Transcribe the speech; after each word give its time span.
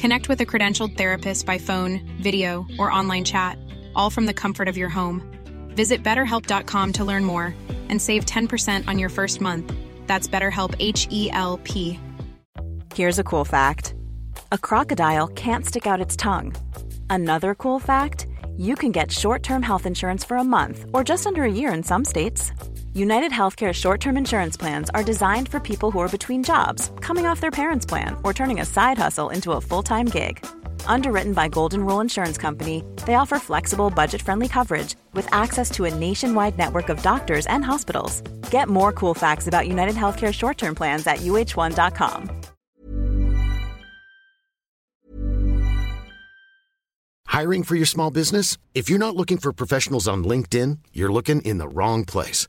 Connect 0.00 0.30
with 0.30 0.40
a 0.40 0.46
credentialed 0.46 0.96
therapist 0.96 1.44
by 1.44 1.58
phone, 1.58 2.00
video, 2.22 2.66
or 2.78 2.90
online 2.90 3.22
chat, 3.22 3.58
all 3.94 4.08
from 4.08 4.24
the 4.24 4.32
comfort 4.32 4.66
of 4.66 4.78
your 4.78 4.88
home. 4.88 5.20
Visit 5.76 6.02
betterhelp.com 6.02 6.92
to 6.94 7.04
learn 7.04 7.22
more 7.22 7.54
and 7.90 8.00
save 8.00 8.24
10% 8.24 8.88
on 8.88 8.98
your 8.98 9.10
first 9.10 9.42
month. 9.42 9.70
That's 10.06 10.26
BetterHelp 10.26 10.74
H 10.78 11.06
E 11.10 11.30
L 11.32 11.60
P. 11.64 12.00
Here's 12.94 13.18
a 13.18 13.24
cool 13.24 13.44
fact 13.44 13.92
a 14.50 14.56
crocodile 14.56 15.28
can't 15.28 15.66
stick 15.66 15.86
out 15.86 16.00
its 16.00 16.16
tongue. 16.16 16.54
Another 17.10 17.54
cool 17.54 17.78
fact 17.78 18.26
you 18.56 18.76
can 18.76 18.92
get 18.92 19.12
short 19.12 19.42
term 19.42 19.62
health 19.62 19.84
insurance 19.84 20.24
for 20.24 20.38
a 20.38 20.44
month 20.44 20.86
or 20.94 21.04
just 21.04 21.26
under 21.26 21.44
a 21.44 21.52
year 21.52 21.74
in 21.74 21.82
some 21.82 22.06
states. 22.06 22.52
United 22.94 23.30
Healthcare 23.30 23.72
short 23.72 24.00
term 24.00 24.16
insurance 24.16 24.56
plans 24.56 24.90
are 24.90 25.04
designed 25.04 25.48
for 25.48 25.60
people 25.60 25.92
who 25.92 26.00
are 26.00 26.08
between 26.08 26.42
jobs, 26.42 26.90
coming 27.00 27.24
off 27.24 27.40
their 27.40 27.52
parents' 27.52 27.86
plan, 27.86 28.16
or 28.24 28.34
turning 28.34 28.60
a 28.60 28.64
side 28.64 28.98
hustle 28.98 29.30
into 29.30 29.52
a 29.52 29.60
full 29.60 29.82
time 29.82 30.06
gig. 30.06 30.44
Underwritten 30.86 31.32
by 31.32 31.46
Golden 31.46 31.86
Rule 31.86 32.00
Insurance 32.00 32.36
Company, 32.36 32.82
they 33.06 33.14
offer 33.14 33.38
flexible, 33.38 33.90
budget 33.90 34.20
friendly 34.20 34.48
coverage 34.48 34.96
with 35.14 35.32
access 35.32 35.70
to 35.70 35.84
a 35.84 35.94
nationwide 35.94 36.58
network 36.58 36.88
of 36.88 37.00
doctors 37.02 37.46
and 37.46 37.64
hospitals. 37.64 38.22
Get 38.50 38.68
more 38.68 38.92
cool 38.92 39.14
facts 39.14 39.46
about 39.46 39.68
United 39.68 39.94
Healthcare 39.94 40.34
short 40.34 40.58
term 40.58 40.74
plans 40.74 41.06
at 41.06 41.18
uh1.com. 41.18 42.40
Hiring 47.26 47.62
for 47.62 47.76
your 47.76 47.86
small 47.86 48.10
business? 48.10 48.58
If 48.74 48.90
you're 48.90 48.98
not 48.98 49.14
looking 49.14 49.38
for 49.38 49.52
professionals 49.52 50.08
on 50.08 50.24
LinkedIn, 50.24 50.78
you're 50.92 51.12
looking 51.12 51.40
in 51.42 51.58
the 51.58 51.68
wrong 51.68 52.04
place. 52.04 52.48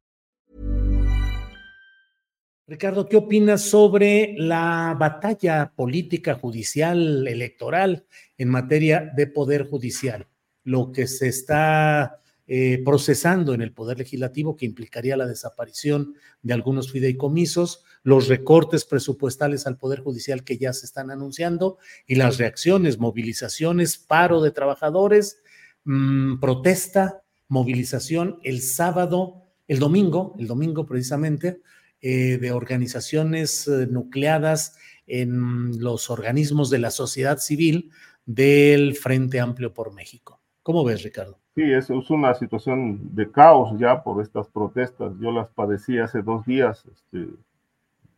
Ricardo, 2.71 3.09
¿qué 3.09 3.17
opinas 3.17 3.63
sobre 3.63 4.33
la 4.37 4.95
batalla 4.97 5.73
política, 5.75 6.35
judicial, 6.35 7.27
electoral 7.27 8.05
en 8.37 8.47
materia 8.47 9.11
de 9.13 9.27
poder 9.27 9.67
judicial? 9.67 10.29
Lo 10.63 10.93
que 10.93 11.05
se 11.05 11.27
está 11.27 12.21
eh, 12.47 12.81
procesando 12.85 13.53
en 13.53 13.61
el 13.61 13.73
Poder 13.73 13.97
Legislativo, 13.97 14.55
que 14.55 14.65
implicaría 14.65 15.17
la 15.17 15.27
desaparición 15.27 16.15
de 16.43 16.53
algunos 16.53 16.93
fideicomisos, 16.93 17.83
los 18.03 18.29
recortes 18.29 18.85
presupuestales 18.85 19.67
al 19.67 19.77
Poder 19.77 19.99
Judicial 19.99 20.45
que 20.45 20.57
ya 20.57 20.71
se 20.71 20.85
están 20.85 21.11
anunciando 21.11 21.77
y 22.07 22.15
las 22.15 22.37
reacciones, 22.37 22.99
movilizaciones, 22.99 23.97
paro 23.97 24.39
de 24.39 24.51
trabajadores, 24.51 25.43
mmm, 25.83 26.39
protesta, 26.39 27.21
movilización 27.49 28.39
el 28.45 28.61
sábado, 28.61 29.43
el 29.67 29.79
domingo, 29.79 30.37
el 30.39 30.47
domingo 30.47 30.85
precisamente, 30.85 31.59
eh, 32.01 32.37
de 32.37 32.51
organizaciones 32.51 33.67
eh, 33.67 33.87
nucleadas 33.87 34.77
en 35.07 35.79
los 35.79 36.09
organismos 36.09 36.69
de 36.69 36.79
la 36.79 36.91
sociedad 36.91 37.37
civil 37.37 37.91
del 38.25 38.95
Frente 38.95 39.39
Amplio 39.39 39.73
por 39.73 39.93
México. 39.93 40.41
¿Cómo 40.63 40.83
ves, 40.83 41.03
Ricardo? 41.03 41.37
Sí, 41.55 41.63
es, 41.63 41.89
una 41.89 42.33
situación 42.33 43.13
de 43.13 43.29
caos 43.29 43.77
ya 43.77 44.03
por 44.03 44.21
estas 44.21 44.47
protestas. 44.47 45.13
Yo 45.19 45.31
las 45.31 45.49
padecí 45.49 45.99
hace 45.99 46.21
dos 46.21 46.45
días. 46.45 46.85
Este, 46.85 47.27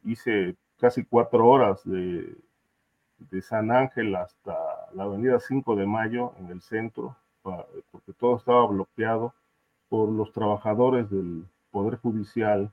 hice 0.05 0.55
casi 0.79 1.03
cuatro 1.03 1.47
horas 1.47 1.81
de, 1.83 2.35
de 3.31 3.41
San 3.41 3.71
Ángel 3.71 4.15
hasta 4.15 4.55
la 4.93 5.03
avenida 5.03 5.39
5 5.39 5.75
de 5.75 5.85
Mayo 5.85 6.33
en 6.39 6.47
el 6.47 6.61
centro, 6.61 7.15
porque 7.41 8.13
todo 8.17 8.37
estaba 8.37 8.65
bloqueado 8.67 9.33
por 9.89 10.09
los 10.09 10.31
trabajadores 10.31 11.09
del 11.09 11.45
Poder 11.71 11.97
Judicial, 11.97 12.71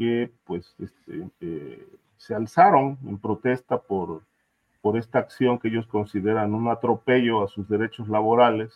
que 0.00 0.32
pues 0.46 0.74
este, 0.78 1.28
eh, 1.42 1.86
se 2.16 2.34
alzaron 2.34 2.96
en 3.06 3.18
protesta 3.18 3.76
por, 3.76 4.22
por 4.80 4.96
esta 4.96 5.18
acción 5.18 5.58
que 5.58 5.68
ellos 5.68 5.86
consideran 5.86 6.54
un 6.54 6.68
atropello 6.68 7.44
a 7.44 7.48
sus 7.48 7.68
derechos 7.68 8.08
laborales, 8.08 8.72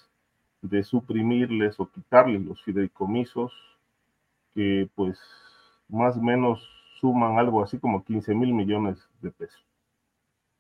de 0.61 0.85
suprimirles 0.85 1.81
o 1.81 1.89
quitarles 1.89 2.43
los 2.45 2.63
fideicomisos, 2.63 3.55
que 4.55 4.87
pues 4.95 5.19
más 5.89 6.15
o 6.19 6.21
menos 6.21 6.69
suman 7.01 7.39
algo 7.39 7.63
así 7.63 7.79
como 7.79 8.05
15 8.05 8.35
mil 8.35 8.53
millones 8.53 9.09
de 9.23 9.31
pesos. 9.31 9.65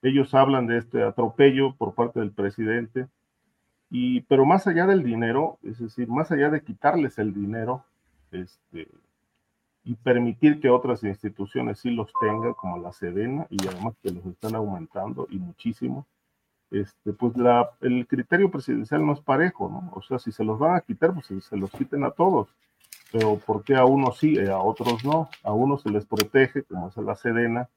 Ellos 0.00 0.34
hablan 0.34 0.66
de 0.66 0.78
este 0.78 1.02
atropello 1.02 1.74
por 1.74 1.94
parte 1.94 2.20
del 2.20 2.32
presidente, 2.32 3.06
y, 3.90 4.22
pero 4.22 4.46
más 4.46 4.66
allá 4.66 4.86
del 4.86 5.02
dinero, 5.02 5.58
es 5.62 5.78
decir, 5.78 6.08
más 6.08 6.32
allá 6.32 6.48
de 6.48 6.62
quitarles 6.62 7.18
el 7.18 7.34
dinero, 7.34 7.84
este, 8.32 8.88
y 9.84 9.94
permitir 9.94 10.60
que 10.60 10.70
otras 10.70 11.04
instituciones 11.04 11.78
sí 11.78 11.90
los 11.90 12.10
tengan, 12.18 12.54
como 12.54 12.78
la 12.78 12.92
Sedena, 12.92 13.46
y 13.50 13.66
además 13.68 13.94
que 14.02 14.10
los 14.10 14.24
están 14.24 14.54
aumentando 14.54 15.26
y 15.30 15.38
muchísimo, 15.38 16.06
este, 16.70 17.12
pues 17.12 17.36
la, 17.36 17.70
el 17.82 18.06
criterio 18.06 18.50
presidencial 18.50 19.04
no 19.04 19.12
es 19.12 19.20
parejo, 19.20 19.68
¿no? 19.68 19.92
O 19.94 20.02
sea, 20.02 20.18
si 20.18 20.32
se 20.32 20.42
los 20.42 20.58
van 20.58 20.76
a 20.76 20.80
quitar, 20.80 21.12
pues 21.12 21.26
se, 21.44 21.56
los 21.56 21.70
quiten 21.70 22.02
a 22.02 22.10
todos. 22.10 22.48
Pero 23.12 23.36
¿por 23.36 23.62
qué 23.62 23.76
a 23.76 23.84
unos 23.84 24.18
sí 24.18 24.34
y 24.34 24.48
a 24.48 24.58
otros 24.58 25.04
no? 25.04 25.28
A 25.42 25.52
unos 25.52 25.82
se 25.82 25.90
les 25.90 26.06
protege, 26.06 26.62
como 26.64 26.88
es 26.88 26.96
la 26.96 27.14
Sedena, 27.14 27.68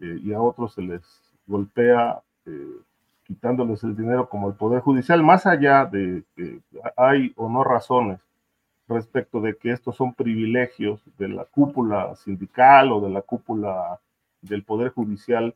eh, 0.00 0.20
y 0.22 0.32
a 0.34 0.40
otros 0.40 0.74
se 0.74 0.82
les 0.82 1.02
golpea 1.46 2.20
eh, 2.44 2.76
quitándoles 3.24 3.82
el 3.84 3.96
dinero 3.96 4.28
como 4.28 4.48
el 4.48 4.54
Poder 4.54 4.80
Judicial, 4.80 5.22
más 5.22 5.46
allá 5.46 5.86
de 5.86 6.24
que 6.36 6.60
hay 6.96 7.32
o 7.36 7.48
no 7.48 7.64
razones 7.64 8.20
respecto 8.88 9.40
de 9.40 9.56
que 9.56 9.70
estos 9.70 9.96
son 9.96 10.14
privilegios 10.14 11.02
de 11.18 11.28
la 11.28 11.44
cúpula 11.44 12.14
sindical 12.16 12.92
o 12.92 13.00
de 13.00 13.10
la 13.10 13.22
cúpula 13.22 14.00
del 14.40 14.62
Poder 14.64 14.90
Judicial, 14.90 15.54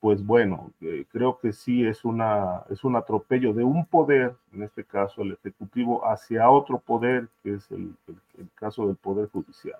pues 0.00 0.24
bueno, 0.24 0.72
eh, 0.80 1.04
creo 1.12 1.38
que 1.38 1.52
sí 1.52 1.86
es, 1.86 2.04
una, 2.04 2.62
es 2.70 2.82
un 2.82 2.96
atropello 2.96 3.52
de 3.52 3.62
un 3.62 3.86
poder, 3.86 4.34
en 4.52 4.64
este 4.64 4.84
caso 4.84 5.22
el 5.22 5.32
Ejecutivo, 5.32 6.04
hacia 6.04 6.50
otro 6.50 6.78
poder, 6.78 7.28
que 7.42 7.54
es 7.54 7.70
el, 7.70 7.94
el, 8.08 8.48
caso 8.56 8.88
del 8.88 8.96
Poder 8.96 9.28
Judicial. 9.28 9.78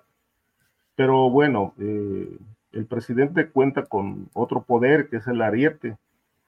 Pero 0.95 1.29
bueno, 1.29 1.73
eh, 1.79 2.37
el 2.71 2.85
presidente 2.85 3.49
cuenta 3.49 3.83
con 3.83 4.29
otro 4.33 4.61
poder, 4.61 5.09
que 5.09 5.17
es 5.17 5.27
el 5.27 5.41
ariete, 5.41 5.97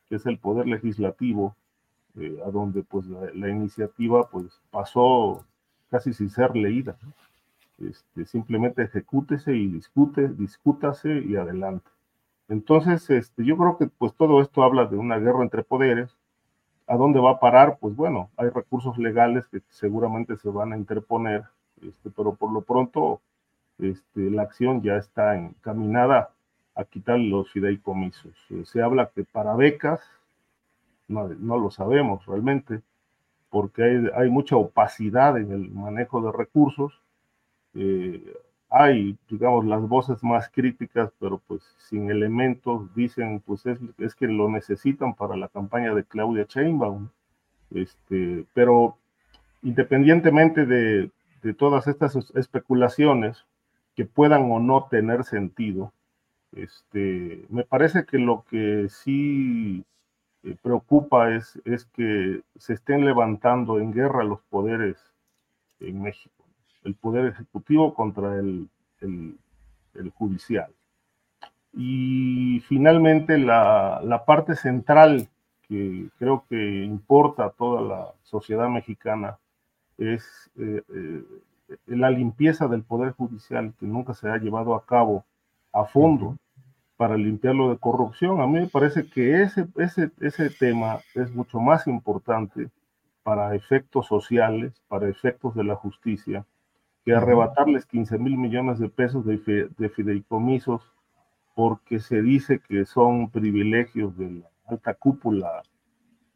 que 0.07 0.15
es 0.15 0.25
el 0.25 0.37
poder 0.37 0.67
legislativo, 0.67 1.55
eh, 2.17 2.39
a 2.45 2.51
donde 2.51 2.83
pues 2.83 3.07
la, 3.07 3.29
la 3.33 3.49
iniciativa 3.49 4.29
pues 4.29 4.61
pasó 4.71 5.43
casi 5.89 6.13
sin 6.13 6.29
ser 6.29 6.55
leída. 6.55 6.95
Este, 7.79 8.25
simplemente 8.25 8.83
ejecútese 8.83 9.55
y 9.55 9.67
discute, 9.67 10.29
discútase 10.29 11.19
y 11.19 11.35
adelante. 11.35 11.89
Entonces, 12.47 13.09
este, 13.09 13.43
yo 13.43 13.57
creo 13.57 13.77
que 13.77 13.87
pues 13.87 14.13
todo 14.13 14.41
esto 14.41 14.63
habla 14.63 14.85
de 14.85 14.97
una 14.97 15.17
guerra 15.17 15.43
entre 15.43 15.63
poderes. 15.63 16.15
¿A 16.87 16.95
dónde 16.95 17.19
va 17.19 17.31
a 17.31 17.39
parar? 17.39 17.77
Pues 17.79 17.95
bueno, 17.95 18.29
hay 18.37 18.49
recursos 18.49 18.97
legales 18.97 19.47
que 19.47 19.61
seguramente 19.69 20.37
se 20.37 20.49
van 20.49 20.73
a 20.73 20.77
interponer 20.77 21.45
este, 21.81 22.09
pero 22.09 22.35
por 22.35 22.51
lo 22.51 22.61
pronto 22.61 23.21
la 24.13 24.41
acción 24.41 24.81
ya 24.81 24.95
está 24.95 25.35
encaminada 25.35 26.31
a 26.75 26.85
quitar 26.85 27.19
los 27.19 27.51
fideicomisos. 27.51 28.33
Se 28.63 28.81
habla 28.81 29.11
que 29.13 29.23
para 29.23 29.55
becas, 29.55 30.01
no 31.07 31.57
lo 31.59 31.71
sabemos 31.71 32.25
realmente, 32.25 32.81
porque 33.55 33.83
hay, 33.83 34.09
hay, 34.17 34.29
mucha 34.29 34.57
opacidad 34.57 35.37
en 35.37 35.49
el 35.53 35.71
manejo 35.71 36.21
de 36.21 36.29
recursos. 36.29 37.01
Eh, 37.73 38.21
hay, 38.69 39.17
digamos, 39.29 39.63
las 39.63 39.81
voces 39.87 40.21
más 40.25 40.49
críticas, 40.49 41.13
pero 41.21 41.41
pues 41.47 41.63
sin 41.77 42.11
elementos, 42.11 42.93
dicen, 42.95 43.39
pues 43.45 43.65
es, 43.65 43.79
es 43.97 44.13
que 44.13 44.27
lo 44.27 44.49
necesitan 44.49 45.13
para 45.13 45.37
la 45.37 45.47
campaña 45.47 45.95
de 45.95 46.03
Claudia 46.03 46.45
Sheinbaum. 46.49 47.07
Este, 47.73 48.43
pero 48.53 48.97
independientemente 49.63 50.65
de, 50.65 51.09
de 51.41 51.53
todas 51.53 51.87
estas 51.87 52.17
especulaciones 52.35 53.45
que 53.95 54.03
puedan 54.03 54.51
o 54.51 54.59
no 54.59 54.87
tener 54.91 55.23
sentido, 55.23 55.93
este, 56.51 57.45
me 57.47 57.63
parece 57.63 58.03
que 58.03 58.17
lo 58.17 58.43
que 58.49 58.87
sí 58.89 59.85
eh, 60.45 60.55
preocupa 60.61 61.33
es, 61.35 61.59
es 61.65 61.85
que 61.85 62.41
se 62.55 62.73
estén 62.73 63.05
levantando 63.05 63.79
en 63.79 63.91
guerra 63.91 64.23
los 64.23 64.41
poderes 64.43 64.97
en 65.79 66.01
México 66.01 66.35
el 66.85 66.95
poder 66.95 67.25
ejecutivo 67.25 67.93
contra 67.93 68.39
el, 68.39 68.69
el, 69.01 70.09
judicial. 70.11 70.71
Y 71.73 72.61
finalmente 72.67 73.37
la, 73.37 74.01
la, 74.03 74.23
parte 74.23 74.55
central 74.55 75.27
que 75.67 76.07
creo 76.19 76.45
que 76.47 76.83
importa 76.83 77.45
a 77.45 77.49
toda 77.49 77.81
la 77.81 78.13
sociedad 78.23 78.69
mexicana 78.69 79.37
es 79.97 80.51
eh, 80.57 80.81
eh, 80.93 81.23
la 81.87 82.11
limpieza 82.11 82.67
del 82.67 82.83
poder 82.83 83.13
judicial 83.13 83.73
que 83.79 83.87
nunca 83.87 84.13
se 84.13 84.29
ha 84.29 84.37
llevado 84.37 84.75
a 84.75 84.85
cabo 84.85 85.25
a 85.73 85.85
fondo 85.85 86.37
para 86.97 87.17
limpiarlo 87.17 87.69
de 87.69 87.77
corrupción. 87.77 88.41
A 88.41 88.47
mí 88.47 88.59
me 88.59 88.67
parece 88.67 89.07
que 89.07 89.41
ese, 89.41 89.67
ese, 89.77 90.11
ese 90.19 90.49
tema 90.49 90.99
es 91.13 91.33
mucho 91.33 91.59
más 91.59 91.87
importante 91.87 92.69
para 93.23 93.55
efectos 93.55 94.05
sociales, 94.05 94.81
para 94.87 95.09
efectos 95.09 95.55
de 95.55 95.63
la 95.63 95.75
justicia, 95.75 96.45
que 97.03 97.13
arrebatarles 97.13 97.85
15 97.85 98.17
mil 98.17 98.37
millones 98.37 98.79
de 98.79 98.89
pesos 98.89 99.25
de, 99.25 99.89
fideicomisos 99.89 100.81
porque 101.53 101.99
se 101.99 102.21
dice 102.21 102.59
que 102.59 102.85
son 102.85 103.29
privilegios 103.29 104.17
de 104.17 104.31
la 104.31 104.49
alta 104.67 104.93
cúpula 104.93 105.63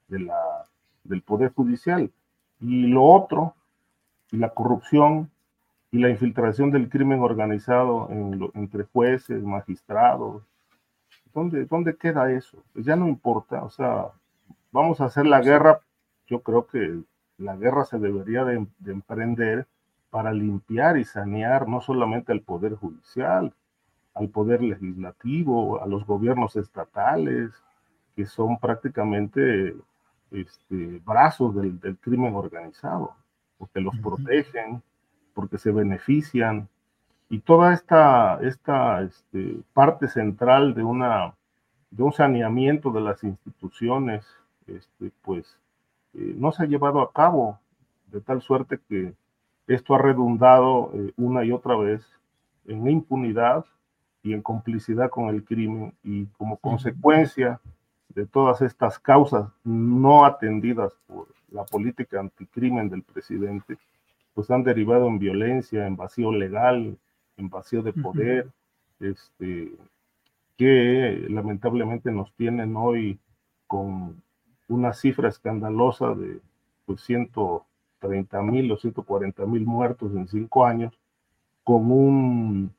de 0.08 0.20
la, 0.20 0.66
del 1.04 1.22
Poder 1.22 1.54
Judicial. 1.54 2.12
Y 2.60 2.88
lo 2.88 3.04
otro, 3.04 3.56
y 4.32 4.38
la 4.38 4.50
corrupción 4.50 5.30
y 5.92 6.00
la 6.00 6.10
infiltración 6.10 6.72
del 6.72 6.90
crimen 6.90 7.22
organizado 7.22 8.10
entre 8.54 8.84
jueces, 8.84 9.44
magistrados, 9.44 10.44
¿dónde, 11.34 11.66
¿dónde 11.66 11.96
queda 11.96 12.32
eso? 12.32 12.64
Pues 12.74 12.86
ya 12.86 12.96
no 12.96 13.08
importa, 13.08 13.64
o 13.64 13.70
sea, 13.70 14.08
vamos 14.72 15.02
a 15.02 15.06
hacer 15.06 15.26
la 15.26 15.42
guerra, 15.42 15.82
yo 16.28 16.42
creo 16.42 16.68
que 16.68 17.02
la 17.38 17.56
guerra 17.56 17.86
se 17.86 17.98
debería 17.98 18.44
de 18.46 18.68
emprender 18.86 19.68
para 20.10 20.32
limpiar 20.34 20.98
y 20.98 21.06
sanear 21.06 21.68
no 21.68 21.82
solamente 21.82 22.32
al 22.32 22.42
Poder 22.42 22.76
Judicial, 22.76 23.54
al 24.14 24.30
Poder 24.30 24.62
Legislativo, 24.62 25.82
a 25.82 25.88
los 25.88 26.06
gobiernos 26.06 26.56
estatales, 26.56 27.52
que 28.16 28.26
son 28.26 28.58
prácticamente 28.60 29.76
este, 30.32 31.02
brazos 31.06 31.56
del, 31.56 31.80
crimen 32.02 32.36
organizado, 32.36 33.16
porque 33.58 33.80
los 33.80 33.98
protegen, 34.00 34.82
porque 35.40 35.58
se 35.58 35.72
benefician. 35.72 36.68
Y 37.30 37.40
toda 37.40 37.74
esta, 37.74 38.42
esta 38.42 39.02
este, 39.04 39.62
parte 39.74 40.10
central 40.10 40.74
de, 40.74 40.84
una, 40.84 41.34
de 41.92 42.04
un 42.04 42.12
saneamiento 42.12 42.92
de 42.92 43.00
las 43.00 43.24
instituciones, 43.24 44.26
este, 44.68 45.12
pues 45.22 45.58
eh, 46.14 46.34
no 46.36 46.52
se 46.52 46.64
ha 46.64 46.66
llevado 46.66 47.00
a 47.00 47.14
cabo, 47.14 47.58
de 48.08 48.20
tal 48.20 48.42
suerte 48.42 48.82
que 48.90 49.14
esto 49.68 49.96
ha 49.96 50.00
redundado 50.00 50.92
eh, 50.94 51.14
una 51.16 51.46
y 51.46 51.54
otra 51.54 51.78
vez 51.78 52.06
en 52.66 52.90
impunidad 52.90 53.64
y 54.22 54.34
en 54.34 54.42
complicidad 54.42 55.10
con 55.10 55.30
el 55.30 55.46
crimen 55.46 55.94
y 56.04 56.26
como 56.38 56.58
consecuencia 56.58 57.62
de 58.10 58.26
todas 58.26 58.62
estas 58.62 59.00
causas 59.00 59.48
no 59.64 60.26
atendidas 60.26 60.92
por 61.08 61.28
la 61.50 61.64
política 61.64 62.20
anticrimen 62.20 62.90
del 62.90 63.04
presidente, 63.04 63.78
pues 64.34 64.50
han 64.52 64.64
derivado 64.64 65.08
en 65.08 65.20
violencia, 65.20 65.86
en 65.86 65.96
vacío 65.96 66.32
legal, 66.32 66.98
en 67.38 67.50
vacío 67.50 67.82
de 67.82 67.94
poder, 67.94 68.50
este, 69.00 69.72
que 70.58 71.26
lamentablemente 71.30 72.12
nos 72.12 72.34
tienen 72.34 72.76
hoy 72.76 73.20
con 73.68 74.22
una 74.68 74.94
cifra 74.94 75.30
escandalosa 75.30 76.14
de 76.16 76.40
pues, 76.86 77.02
ciento 77.02 77.66
30 78.00 78.42
mil 78.42 78.72
o 78.72 78.78
140 78.78 79.46
mil 79.46 79.66
muertos 79.66 80.14
en 80.14 80.28
cinco 80.28 80.66
años, 80.66 80.94
con, 81.64 81.92
un, 81.92 82.74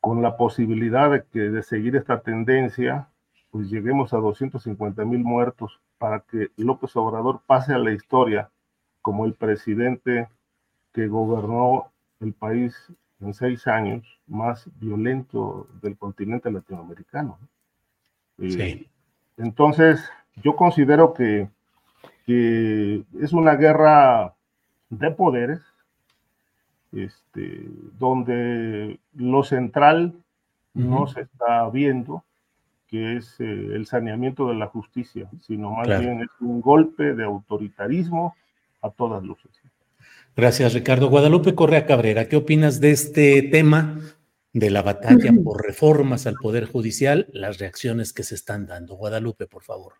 con 0.00 0.22
la 0.22 0.36
posibilidad 0.36 1.10
de 1.10 1.24
que 1.24 1.40
de 1.40 1.62
seguir 1.62 1.96
esta 1.96 2.20
tendencia, 2.20 3.08
pues 3.50 3.70
lleguemos 3.70 4.12
a 4.12 4.18
250 4.18 5.04
mil 5.04 5.20
muertos 5.20 5.80
para 5.98 6.20
que 6.20 6.48
López 6.56 6.96
Obrador 6.96 7.42
pase 7.46 7.74
a 7.74 7.78
la 7.78 7.92
historia 7.92 8.50
como 9.02 9.26
el 9.26 9.34
presidente 9.34 10.28
que 10.92 11.08
gobernó 11.08 11.90
el 12.20 12.32
país 12.32 12.74
en 13.20 13.34
seis 13.34 13.66
años 13.66 14.04
más 14.26 14.68
violento 14.80 15.68
del 15.80 15.96
continente 15.96 16.50
latinoamericano. 16.50 17.38
Eh, 18.38 18.86
entonces, 19.36 20.08
yo 20.42 20.56
considero 20.56 21.14
que 21.14 21.48
que 22.26 23.04
es 23.20 23.32
una 23.32 23.54
guerra 23.56 24.34
de 24.90 25.10
poderes, 25.10 25.60
este, 26.92 27.68
donde 27.98 29.00
lo 29.14 29.42
central 29.42 30.14
no 30.74 31.06
se 31.06 31.22
está 31.22 31.68
viendo, 31.70 32.24
que 32.88 33.16
es 33.16 33.40
eh, 33.40 33.44
el 33.44 33.86
saneamiento 33.86 34.48
de 34.48 34.54
la 34.54 34.66
justicia, 34.66 35.28
sino 35.40 35.70
más 35.70 35.88
bien 35.88 36.22
es 36.22 36.30
un 36.40 36.60
golpe 36.60 37.14
de 37.14 37.24
autoritarismo 37.24 38.34
a 38.82 38.90
todas 38.90 39.22
luces. 39.22 39.50
Gracias, 40.34 40.72
Ricardo. 40.72 41.10
Guadalupe 41.10 41.54
Correa 41.54 41.84
Cabrera, 41.84 42.26
¿qué 42.26 42.36
opinas 42.36 42.80
de 42.80 42.90
este 42.90 43.42
tema 43.42 44.00
de 44.54 44.70
la 44.70 44.82
batalla 44.82 45.30
por 45.44 45.62
reformas 45.62 46.26
al 46.26 46.36
Poder 46.40 46.64
Judicial, 46.64 47.28
las 47.32 47.58
reacciones 47.58 48.14
que 48.14 48.22
se 48.22 48.34
están 48.34 48.66
dando? 48.66 48.96
Guadalupe, 48.96 49.46
por 49.46 49.62
favor. 49.62 49.94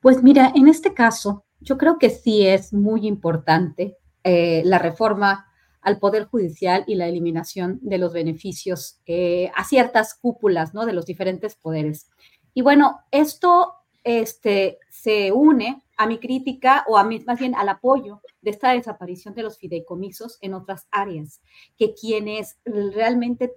Pues 0.00 0.22
mira, 0.22 0.50
en 0.54 0.68
este 0.68 0.94
caso, 0.94 1.44
yo 1.60 1.76
creo 1.76 1.98
que 1.98 2.08
sí 2.08 2.46
es 2.46 2.72
muy 2.72 3.06
importante 3.06 3.98
eh, 4.24 4.62
la 4.64 4.78
reforma 4.78 5.46
al 5.82 5.98
Poder 5.98 6.24
Judicial 6.24 6.84
y 6.86 6.94
la 6.94 7.06
eliminación 7.06 7.78
de 7.82 7.98
los 7.98 8.14
beneficios 8.14 9.00
eh, 9.06 9.50
a 9.54 9.64
ciertas 9.64 10.14
cúpulas 10.14 10.72
¿no? 10.72 10.86
de 10.86 10.94
los 10.94 11.04
diferentes 11.04 11.54
poderes. 11.54 12.08
Y 12.54 12.62
bueno, 12.62 13.00
esto 13.10 13.74
este, 14.04 14.78
se 14.88 15.32
une 15.32 15.82
a 15.96 16.06
mi 16.06 16.18
crítica 16.18 16.84
o 16.88 16.98
a 16.98 17.04
mi, 17.04 17.20
más 17.20 17.38
bien 17.38 17.54
al 17.54 17.68
apoyo 17.68 18.20
de 18.46 18.52
esta 18.52 18.70
desaparición 18.70 19.34
de 19.34 19.42
los 19.42 19.58
fideicomisos 19.58 20.38
en 20.40 20.54
otras 20.54 20.86
áreas, 20.92 21.42
que 21.76 21.94
quienes 21.94 22.60
realmente 22.64 23.52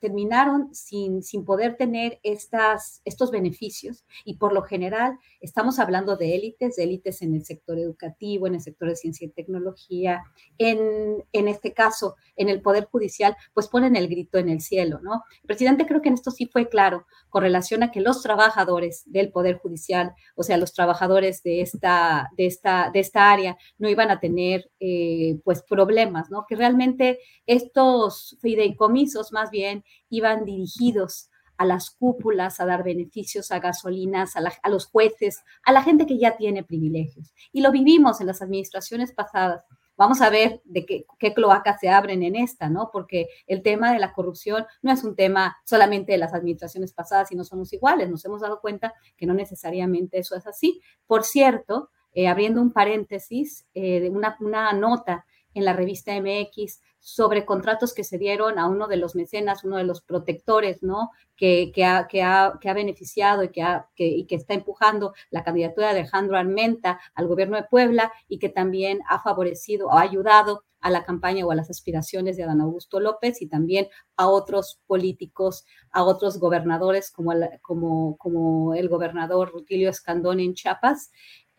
terminaron 0.00 0.74
sin, 0.74 1.22
sin 1.22 1.44
poder 1.44 1.76
tener 1.76 2.20
estas, 2.22 3.02
estos 3.04 3.30
beneficios 3.30 4.06
y 4.24 4.38
por 4.38 4.54
lo 4.54 4.62
general 4.62 5.18
estamos 5.42 5.78
hablando 5.78 6.16
de 6.16 6.36
élites, 6.36 6.76
de 6.76 6.84
élites 6.84 7.20
en 7.20 7.34
el 7.34 7.44
sector 7.44 7.78
educativo, 7.78 8.46
en 8.46 8.54
el 8.54 8.62
sector 8.62 8.88
de 8.88 8.96
ciencia 8.96 9.26
y 9.26 9.30
tecnología, 9.30 10.22
en, 10.56 11.22
en 11.34 11.46
este 11.46 11.74
caso 11.74 12.16
en 12.34 12.48
el 12.48 12.62
Poder 12.62 12.86
Judicial, 12.90 13.36
pues 13.52 13.68
ponen 13.68 13.94
el 13.94 14.08
grito 14.08 14.38
en 14.38 14.48
el 14.48 14.62
cielo, 14.62 15.00
¿no? 15.02 15.22
El 15.42 15.48
presidente 15.48 15.84
creo 15.84 16.00
que 16.00 16.08
en 16.08 16.14
esto 16.14 16.30
sí 16.30 16.48
fue 16.50 16.70
claro 16.70 17.04
con 17.28 17.42
relación 17.42 17.82
a 17.82 17.90
que 17.90 18.00
los 18.00 18.22
trabajadores 18.22 19.02
del 19.04 19.32
Poder 19.32 19.58
Judicial, 19.58 20.14
o 20.34 20.42
sea, 20.42 20.56
los 20.56 20.72
trabajadores 20.72 21.42
de 21.42 21.60
esta, 21.60 22.30
de 22.38 22.46
esta, 22.46 22.90
de 22.90 23.00
esta 23.00 23.30
área, 23.30 23.58
no 23.76 23.90
iban 23.90 24.10
a 24.10 24.18
tener 24.18 24.29
tener 24.30 24.70
eh, 24.78 25.40
pues 25.44 25.62
problemas, 25.62 26.30
¿no? 26.30 26.46
Que 26.48 26.56
realmente 26.56 27.18
estos 27.46 28.38
fideicomisos 28.40 29.32
más 29.32 29.50
bien 29.50 29.84
iban 30.08 30.44
dirigidos 30.44 31.30
a 31.56 31.64
las 31.66 31.90
cúpulas, 31.90 32.60
a 32.60 32.66
dar 32.66 32.84
beneficios 32.84 33.50
a 33.50 33.58
gasolinas, 33.58 34.34
a, 34.36 34.68
los 34.70 34.86
jueces, 34.86 35.42
a 35.62 35.72
la 35.72 35.82
gente 35.82 36.06
que 36.06 36.18
ya 36.18 36.36
tiene 36.36 36.64
privilegios. 36.64 37.34
Y 37.52 37.60
lo 37.60 37.70
vivimos 37.70 38.20
en 38.20 38.28
las 38.28 38.40
administraciones 38.40 39.12
pasadas. 39.12 39.62
Vamos 39.96 40.22
a 40.22 40.30
ver 40.30 40.62
de 40.64 40.86
qué, 40.86 41.04
qué, 41.18 41.34
cloacas 41.34 41.78
se 41.78 41.90
abren 41.90 42.22
en 42.22 42.34
esta, 42.34 42.70
¿no? 42.70 42.88
Porque 42.90 43.26
el 43.46 43.62
tema 43.62 43.92
de 43.92 43.98
la 43.98 44.14
corrupción 44.14 44.64
no 44.80 44.90
es 44.90 45.04
un 45.04 45.14
tema 45.14 45.58
solamente 45.66 46.12
de 46.12 46.18
las 46.18 46.32
administraciones 46.32 46.94
pasadas 46.94 47.30
y 47.30 47.36
no 47.36 47.44
somos 47.44 47.70
iguales. 47.74 48.08
Nos 48.08 48.24
hemos 48.24 48.40
dado 48.40 48.60
cuenta 48.62 48.94
que 49.18 49.26
no 49.26 49.34
necesariamente 49.34 50.18
eso 50.18 50.36
es 50.36 50.46
así. 50.46 50.80
Por 51.06 51.24
cierto, 51.24 51.90
eh, 52.14 52.28
abriendo 52.28 52.60
un 52.60 52.72
paréntesis, 52.72 53.66
eh, 53.74 54.00
de 54.00 54.10
una, 54.10 54.36
una, 54.40 54.72
nota 54.72 55.26
en 55.54 55.64
la 55.64 55.72
revista 55.72 56.12
MX 56.20 56.80
sobre 57.00 57.46
contratos 57.46 57.94
que 57.94 58.04
se 58.04 58.18
dieron 58.18 58.58
a 58.58 58.68
uno 58.68 58.86
de 58.86 58.96
los 58.96 59.14
mecenas, 59.14 59.64
uno 59.64 59.78
de 59.78 59.84
los 59.84 60.02
protectores, 60.02 60.82
¿no? 60.82 61.10
Que, 61.36 61.72
que, 61.74 61.84
ha, 61.84 62.06
que, 62.06 62.22
ha, 62.22 62.58
que 62.60 62.68
ha, 62.68 62.74
beneficiado 62.74 63.42
y 63.42 63.48
que, 63.48 63.62
ha, 63.62 63.88
y 63.96 64.26
que 64.26 64.34
está 64.34 64.54
empujando 64.54 65.14
la 65.30 65.42
candidatura 65.42 65.86
de 65.88 66.00
Alejandro 66.00 66.36
Armenta 66.36 67.00
al 67.14 67.26
gobierno 67.26 67.56
de 67.56 67.64
Puebla 67.64 68.12
y 68.28 68.38
que 68.38 68.50
también 68.50 69.00
ha 69.08 69.20
favorecido 69.22 69.88
o 69.88 69.92
ha 69.92 70.02
ayudado 70.02 70.64
a 70.80 70.90
la 70.90 71.04
campaña 71.04 71.44
o 71.44 71.50
a 71.50 71.54
las 71.54 71.70
aspiraciones 71.70 72.36
de 72.36 72.44
Adán 72.44 72.60
Augusto 72.60 73.00
López 73.00 73.42
y 73.42 73.46
también 73.46 73.88
a 74.16 74.28
otros 74.28 74.80
políticos, 74.86 75.64
a 75.90 76.04
otros 76.04 76.38
gobernadores 76.38 77.10
como 77.10 77.32
el, 77.32 77.48
como, 77.62 78.16
como 78.16 78.74
el 78.74 78.88
gobernador 78.88 79.50
Rutilio 79.52 79.90
Escandón 79.90 80.40
en 80.40 80.54
Chiapas 80.54 81.10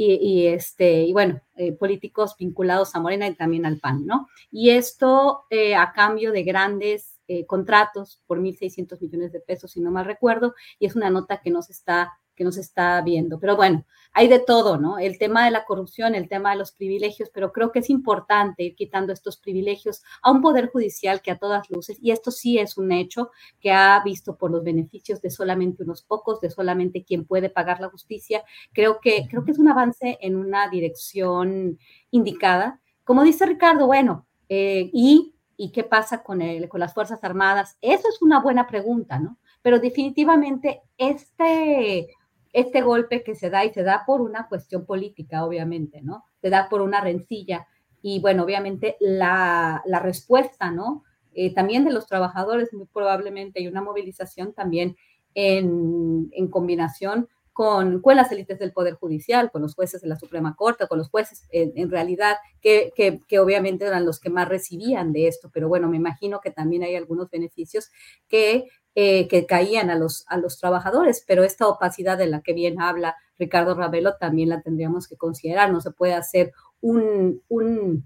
y, 0.04 0.48
este, 0.48 1.04
y 1.04 1.14
bueno, 1.14 1.42
eh, 1.56 1.74
políticos 1.74 2.36
vinculados 2.38 2.96
a 2.96 3.00
Morena 3.00 3.28
y 3.28 3.36
también 3.36 3.66
al 3.66 3.80
PAN, 3.80 4.06
¿no? 4.06 4.28
Y 4.52 4.72
esto 4.72 5.46
eh, 5.50 5.76
a 5.76 5.92
cambio 5.94 6.32
de 6.32 6.44
grandes 6.44 7.20
eh, 7.28 7.46
contratos 7.46 8.22
por 8.26 8.40
1.600 8.40 9.00
millones 9.02 9.32
de 9.32 9.40
pesos, 9.40 9.72
si 9.72 9.80
no 9.80 9.92
mal 9.92 10.06
recuerdo, 10.06 10.56
y 10.80 10.86
es 10.86 10.96
una 10.96 11.10
nota 11.10 11.42
que 11.42 11.52
nos 11.52 11.70
está 11.70 12.20
que 12.42 12.46
nos 12.46 12.58
está 12.58 13.00
viendo. 13.02 13.40
Pero 13.40 13.56
bueno, 13.56 13.86
hay 14.14 14.28
de 14.28 14.40
todo, 14.40 14.80
¿no? 14.80 14.98
El 14.98 15.20
tema 15.20 15.46
de 15.46 15.52
la 15.52 15.64
corrupción, 15.64 16.16
el 16.16 16.28
tema 16.28 16.50
de 16.50 16.58
los 16.58 16.72
privilegios, 16.72 17.30
pero 17.32 17.52
creo 17.52 17.72
que 17.72 17.80
es 17.80 17.90
importante 17.92 18.64
ir 18.64 18.76
quitando 18.76 19.14
estos 19.14 19.38
privilegios 19.38 20.02
a 20.24 20.32
un 20.32 20.42
poder 20.42 20.72
judicial 20.72 21.22
que 21.22 21.30
a 21.30 21.38
todas 21.38 21.70
luces, 21.70 22.00
y 22.02 22.10
esto 22.10 22.32
sí 22.32 22.58
es 22.58 22.78
un 22.78 22.92
hecho 22.92 23.30
que 23.60 23.72
ha 23.72 24.02
visto 24.04 24.38
por 24.38 24.50
los 24.50 24.64
beneficios 24.64 25.22
de 25.22 25.30
solamente 25.30 25.84
unos 25.84 26.02
pocos, 26.02 26.42
de 26.42 26.50
solamente 26.50 27.04
quien 27.04 27.26
puede 27.26 27.52
pagar 27.52 27.80
la 27.80 27.90
justicia, 27.90 28.44
creo 28.74 29.00
que, 29.00 29.28
creo 29.30 29.46
que 29.46 29.52
es 29.52 29.60
un 29.60 29.70
avance 29.70 30.18
en 30.20 30.36
una 30.36 30.68
dirección 30.68 31.78
indicada. 32.10 32.82
Como 33.04 33.24
dice 33.24 33.46
Ricardo, 33.46 33.86
bueno, 33.86 34.26
eh, 34.50 34.90
y, 34.94 35.36
¿y 35.58 35.72
qué 35.72 35.84
pasa 35.84 36.24
con, 36.24 36.42
el, 36.42 36.68
con 36.70 36.80
las 36.80 36.96
Fuerzas 36.96 37.24
Armadas? 37.24 37.78
Eso 37.82 38.10
es 38.10 38.20
una 38.20 38.42
buena 38.42 38.66
pregunta, 38.66 39.20
¿no? 39.20 39.38
Pero 39.62 39.80
definitivamente 39.80 40.82
este 40.98 42.10
este 42.54 42.82
golpe 42.82 43.24
que 43.24 43.36
se 43.36 43.50
da 43.50 43.66
y 43.66 43.74
se 43.74 43.84
da 43.84 44.04
por 44.06 44.22
una 44.22 44.48
cuestión 44.48 44.86
política, 44.86 45.46
obviamente, 45.46 46.02
¿no? 46.02 46.26
Se 46.42 46.50
da 46.50 46.68
por 46.70 46.82
una 46.82 47.02
rencilla 47.02 47.68
y 48.02 48.20
bueno, 48.20 48.44
obviamente 48.44 48.98
la, 49.00 49.82
la 49.86 50.00
respuesta, 50.00 50.72
¿no? 50.72 51.04
Eh, 51.34 51.54
también 51.54 51.86
de 51.86 51.94
los 51.94 52.08
trabajadores, 52.08 52.74
muy 52.74 52.88
probablemente, 52.88 53.60
hay 53.60 53.68
una 53.68 53.82
movilización 53.82 54.54
también 54.54 54.98
en, 55.34 56.30
en 56.34 56.48
combinación 56.50 57.30
con, 57.54 58.02
con, 58.02 58.16
las 58.16 58.32
élites 58.32 58.60
del 58.60 58.74
Poder 58.74 58.96
Judicial, 58.96 59.52
con 59.52 59.62
los 59.62 59.76
jueces 59.76 60.02
de 60.02 60.08
la 60.08 60.18
Suprema 60.18 60.56
Corte, 60.56 60.88
con 60.88 60.98
los 60.98 61.10
jueces 61.10 61.48
en, 61.52 61.72
en 61.76 61.90
realidad, 61.90 62.38
que, 62.62 62.92
que, 62.96 63.20
que, 63.28 63.40
obviamente 63.40 63.86
eran 63.86 64.06
los 64.06 64.20
que 64.20 64.30
más 64.30 64.48
recibían 64.48 65.12
de 65.12 65.28
esto, 65.28 65.50
pero 65.54 65.68
bueno, 65.68 65.88
me 65.90 65.98
imagino 65.98 66.40
que 66.42 66.52
también 66.52 66.84
hay 66.84 66.96
algunos 66.96 67.30
beneficios 67.30 67.92
que 68.28 68.66
eh, 68.96 69.28
que 69.28 69.46
caían 69.46 69.90
a 69.90 69.96
los, 69.96 70.26
a 70.28 70.38
los 70.38 70.58
trabajadores, 70.58 71.24
pero 71.26 71.44
esta 71.44 71.68
opacidad 71.68 72.18
de 72.18 72.28
la 72.28 72.42
que 72.42 72.54
bien 72.54 72.82
habla 72.82 73.16
Ricardo 73.40 73.74
Ravelo 73.74 74.18
también 74.18 74.50
la 74.50 74.62
tendríamos 74.62 75.08
que 75.08 75.18
considerar. 75.18 75.72
No 75.72 75.82
se 75.82 75.92
puede 75.92 76.14
hacer 76.14 76.52
un, 76.82 77.42
un 77.48 78.04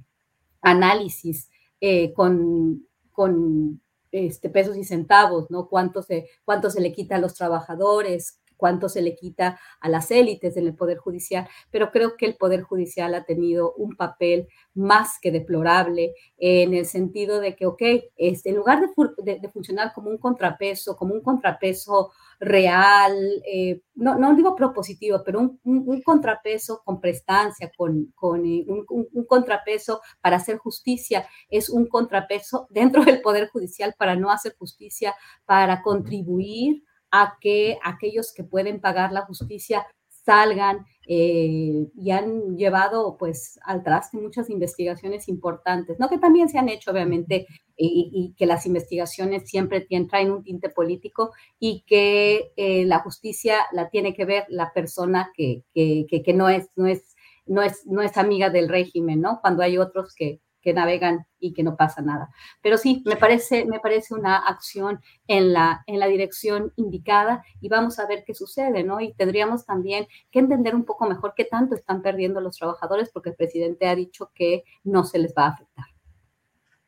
análisis 0.62 1.50
eh, 1.82 2.14
con, 2.14 2.88
con 3.12 3.82
este, 4.12 4.50
pesos 4.50 4.78
y 4.78 4.84
centavos, 4.84 5.52
¿no? 5.52 5.68
Cuánto 5.68 6.02
se, 6.02 6.28
cuánto 6.46 6.70
se 6.70 6.82
le 6.82 6.94
quita 6.94 7.16
a 7.16 7.20
los 7.20 7.34
trabajadores, 7.34 8.40
cuánto 8.58 8.90
se 8.90 9.02
le 9.02 9.16
quita 9.16 9.60
a 9.80 9.90
las 9.90 10.12
élites 10.12 10.58
en 10.58 10.68
el 10.68 10.76
Poder 10.76 10.98
Judicial, 10.98 11.48
pero 11.72 11.92
creo 11.92 12.18
que 12.18 12.26
el 12.26 12.36
Poder 12.36 12.62
Judicial 12.62 13.14
ha 13.16 13.26
tenido 13.26 13.74
un 13.74 13.96
papel 13.96 14.48
más 14.74 15.20
que 15.22 15.32
deplorable 15.32 16.14
en 16.38 16.74
el 16.74 16.86
sentido 16.86 17.40
de 17.40 17.56
que, 17.56 17.66
ok, 17.66 17.82
este, 18.18 18.50
en 18.50 18.56
lugar 18.56 18.82
de, 18.82 19.50
funcionar 19.50 19.94
como 19.94 20.10
un 20.10 20.18
contrapeso, 20.18 20.96
como 20.96 21.14
un 21.14 21.22
contrapeso 21.22 22.12
real, 22.40 23.14
eh, 23.48 23.82
no, 23.96 24.16
no 24.18 24.36
digo 24.36 24.56
propositivo, 24.56 25.24
pero 25.24 25.40
un, 25.40 26.02
contrapeso 26.02 26.82
con 26.84 27.00
prestancia, 27.00 27.72
con, 27.76 28.12
con 28.16 28.46
eh, 28.46 28.66
un, 28.68 29.26
contrapeso 29.26 30.02
para 30.22 30.38
hacer 30.38 30.58
justicia, 30.58 31.28
es 31.50 31.70
un 31.70 31.88
contrapeso 31.88 32.68
dentro 32.70 33.04
del 33.04 33.22
Poder 33.22 33.50
Judicial 33.50 33.96
para 33.98 34.16
no 34.16 34.30
hacer 34.30 34.56
justicia, 34.58 35.16
para 35.46 35.82
contribuir 35.82 36.84
a 37.16 37.38
que 37.40 37.78
aquellos 37.84 38.34
que 38.34 38.44
pueden 38.44 38.82
pagar 38.82 39.12
la 39.14 39.26
justicia 39.26 39.88
salgan 40.26 40.86
eh, 41.08 41.88
y 41.96 42.12
han 42.12 42.58
llevado 42.58 43.16
pues 43.18 43.60
al 43.64 43.84
traste 43.84 44.18
muchas 44.18 44.50
investigaciones 44.50 45.30
importantes, 45.30 45.98
no 46.00 46.10
que 46.10 46.18
también 46.18 46.50
se 46.50 46.58
han 46.58 46.68
hecho 46.68 46.92
obviamente 46.92 47.46
y, 47.78 48.10
y 48.12 48.34
que 48.36 48.46
las 48.48 48.66
investigaciones 48.66 49.48
siempre 49.48 49.82
tienen, 49.82 50.10
traen 50.10 50.32
un 50.32 50.44
tinte 50.44 50.70
político 50.70 51.32
y 51.60 51.84
que 51.88 52.52
eh, 52.58 52.86
la 52.86 53.00
justicia 53.00 53.60
la 53.72 53.90
tiene 53.90 54.14
que 54.14 54.26
ver 54.26 54.46
la 54.50 54.74
persona 54.74 55.32
que, 55.36 55.64
que, 55.74 56.06
que, 56.10 56.24
que 56.24 56.34
no, 56.34 56.50
es, 56.50 56.70
no, 56.76 56.88
es, 56.88 57.16
no, 57.46 57.62
es, 57.62 57.86
no 57.86 58.02
es 58.02 58.18
amiga 58.18 58.50
del 58.50 58.68
régimen, 58.68 59.22
¿no? 59.22 59.40
Cuando 59.42 59.62
hay 59.62 59.78
otros 59.78 60.16
que, 60.16 60.42
que 60.66 60.74
navegan 60.74 61.28
y 61.40 61.54
que 61.54 61.62
no 61.62 61.78
pasa 61.78 62.02
nada. 62.02 62.32
Pero 62.64 62.78
sí, 62.78 63.04
me 63.06 63.18
parece, 63.18 63.66
me 63.66 63.80
parece 63.80 64.16
una 64.16 64.38
acción 64.38 65.00
en 65.28 65.54
la, 65.54 65.84
en 65.86 66.00
la 66.00 66.08
dirección 66.08 66.74
indicada 66.76 67.44
y 67.62 67.70
vamos 67.70 68.00
a 68.00 68.08
ver 68.08 68.24
qué 68.26 68.34
sucede, 68.34 68.84
¿no? 68.84 69.00
Y 69.00 69.14
tendríamos 69.14 69.64
también 69.64 70.08
que 70.32 70.40
entender 70.40 70.74
un 70.74 70.84
poco 70.84 71.08
mejor 71.08 71.36
qué 71.38 71.46
tanto 71.46 71.76
están 71.76 72.02
perdiendo 72.02 72.42
los 72.42 72.58
trabajadores 72.58 73.12
porque 73.14 73.30
el 73.30 73.36
presidente 73.36 73.86
ha 73.86 73.96
dicho 73.96 74.32
que 74.34 74.64
no 74.84 75.04
se 75.04 75.20
les 75.20 75.36
va 75.38 75.46
a 75.46 75.50
afectar. 75.50 75.86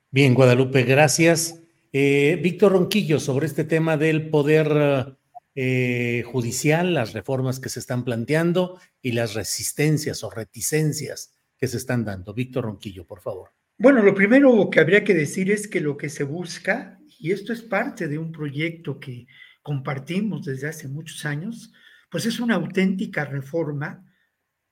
Bien, 0.09 0.33
Guadalupe, 0.33 0.81
gracias. 0.81 1.61
Eh, 1.93 2.39
Víctor 2.41 2.71
Ronquillo, 2.71 3.19
sobre 3.19 3.45
este 3.45 3.63
tema 3.63 3.95
del 3.95 4.31
poder 4.31 5.17
eh, 5.53 6.23
judicial, 6.25 6.95
las 6.95 7.13
reformas 7.13 7.59
que 7.59 7.69
se 7.69 7.79
están 7.79 8.03
planteando 8.03 8.79
y 9.03 9.11
las 9.11 9.35
resistencias 9.35 10.23
o 10.23 10.31
reticencias 10.31 11.35
que 11.59 11.67
se 11.67 11.77
están 11.77 12.05
dando. 12.05 12.33
Víctor 12.33 12.65
Ronquillo, 12.65 13.05
por 13.05 13.21
favor. 13.21 13.56
Bueno, 13.79 14.01
lo 14.01 14.15
primero 14.15 14.71
que 14.71 14.79
habría 14.79 15.03
que 15.03 15.13
decir 15.13 15.51
es 15.51 15.67
que 15.67 15.81
lo 15.81 15.97
que 15.97 16.09
se 16.09 16.23
busca, 16.23 16.99
y 17.19 17.31
esto 17.31 17.53
es 17.53 17.61
parte 17.61 18.07
de 18.07 18.17
un 18.17 18.31
proyecto 18.31 18.99
que 18.99 19.27
compartimos 19.61 20.45
desde 20.45 20.67
hace 20.67 20.87
muchos 20.87 21.25
años, 21.25 21.71
pues 22.09 22.25
es 22.25 22.39
una 22.39 22.55
auténtica 22.55 23.23
reforma, 23.25 24.03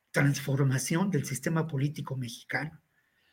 transformación 0.09 1.11
del 1.11 1.23
sistema 1.23 1.67
político 1.67 2.15
mexicano. 2.15 2.81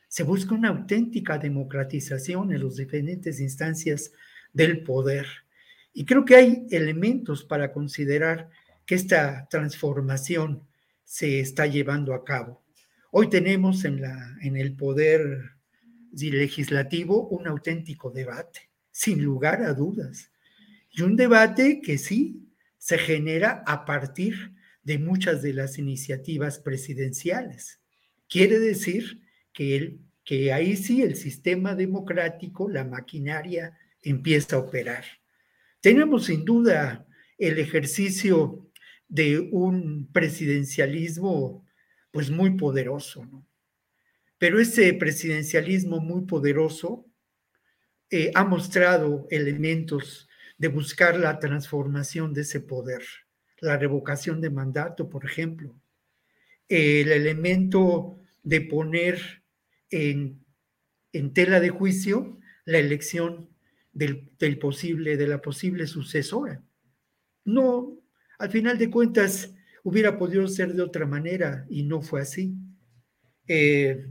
Se 0.09 0.25
busca 0.25 0.55
una 0.55 0.69
auténtica 0.69 1.39
democratización 1.39 2.53
en 2.53 2.63
las 2.63 2.77
diferentes 2.77 3.41
instancias 3.41 4.13
del 4.53 4.85
poder. 4.85 5.27
Y 5.95 6.05
creo 6.05 6.27
que 6.27 6.37
hay 6.37 6.67
elementos 6.71 7.45
para 7.45 7.73
considerar 7.73 8.51
que 8.85 8.95
esta 8.95 9.49
transformación 9.49 10.69
se 11.03 11.41
está 11.41 11.67
llevando 11.67 12.13
a 12.13 12.25
cabo. 12.25 12.63
Hoy 13.11 13.31
tenemos 13.31 13.87
en, 13.87 14.03
la, 14.03 14.37
en 14.43 14.59
el 14.59 14.77
poder 14.77 15.62
legislativo 16.13 17.29
un 17.29 17.47
auténtico 17.47 18.11
debate, 18.11 18.71
sin 18.91 19.23
lugar 19.23 19.63
a 19.63 19.75
dudas. 19.75 20.31
Y 20.91 21.03
un 21.03 21.17
debate 21.17 21.81
que 21.81 21.99
sí 21.99 22.49
se 22.79 22.99
genera 22.99 23.63
a 23.67 23.85
partir 23.85 24.53
de 24.83 24.99
muchas 24.99 25.43
de 25.43 25.55
las 25.55 25.79
iniciativas 25.79 26.59
presidenciales. 26.59 27.81
Quiere 28.29 28.59
decir 28.59 29.23
que, 29.53 29.77
el, 29.77 30.01
que 30.25 30.53
ahí 30.53 30.77
sí 30.77 31.03
el 31.03 31.17
sistema 31.17 31.75
democrático, 31.75 32.69
la 32.69 32.85
maquinaria, 32.85 33.79
empieza 34.03 34.57
a 34.57 34.61
operar. 34.61 35.05
Tenemos 35.81 36.27
sin 36.27 36.45
duda 36.45 37.07
el 37.39 37.59
ejercicio 37.59 38.71
de 39.09 39.39
un 39.53 40.09
presidencialismo 40.13 41.67
pues 42.11 42.31
muy 42.31 42.57
poderoso, 42.57 43.25
¿no? 43.25 43.47
Pero 44.43 44.59
ese 44.59 44.93
presidencialismo 44.95 46.01
muy 46.01 46.23
poderoso 46.23 47.07
eh, 48.11 48.33
ha 48.35 48.43
mostrado 48.43 49.29
elementos 49.31 50.29
de 50.59 50.67
buscar 50.67 51.17
la 51.17 51.39
transformación 51.39 52.35
de 52.35 52.41
ese 52.41 52.59
poder, 52.59 53.05
la 53.61 53.77
revocación 53.77 54.41
de 54.41 54.51
mandato, 54.51 55.09
por 55.09 55.25
ejemplo, 55.25 55.81
el 56.69 57.13
elemento 57.13 58.19
de 58.43 58.63
poner 58.63 59.45
en, 59.91 60.45
en 61.13 61.33
tela 61.33 61.61
de 61.61 61.71
juicio 61.71 62.41
la 62.65 62.79
elección 62.79 63.49
del, 63.93 64.59
posible, 64.59 65.17
de 65.17 65.29
la 65.29 65.41
posible 65.41 65.87
sucesora. 65.87 66.61
No, 67.45 67.97
al 68.41 68.51
final 68.51 68.77
de 68.77 68.91
cuentas, 68.91 69.55
hubiera 69.85 70.19
podido 70.19 70.49
ser 70.49 70.73
de 70.75 70.83
otra 70.83 71.07
manera 71.07 71.65
y 71.71 71.85
no 71.85 72.03
fue 72.03 72.23
así. 72.23 72.57
Eh, 73.47 74.05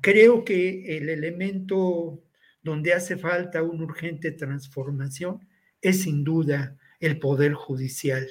Creo 0.00 0.44
que 0.44 0.96
el 0.96 1.08
elemento 1.08 2.22
donde 2.62 2.92
hace 2.92 3.16
falta 3.16 3.62
una 3.62 3.84
urgente 3.84 4.30
transformación 4.30 5.46
es 5.80 6.02
sin 6.02 6.24
duda 6.24 6.76
el 7.00 7.18
poder 7.18 7.54
judicial. 7.54 8.26